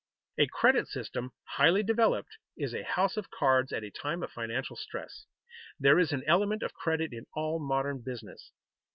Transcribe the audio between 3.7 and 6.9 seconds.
at a time of financial stress. There is an element of